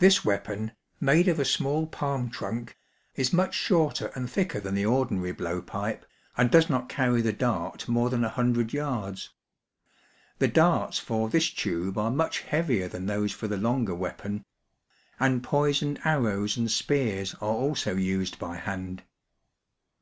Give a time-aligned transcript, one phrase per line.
[0.00, 2.74] This weapon, made of a small palm tnmk,
[3.14, 6.04] is much shorter and thicker than the ordinary blow pipe,
[6.36, 9.30] and does not carry the dart more than a hundred yards.
[10.40, 14.44] The darts for this tube are much heavier than those for the longer weapon;
[15.18, 19.04] and poisoned arrows and spears are also used by hand.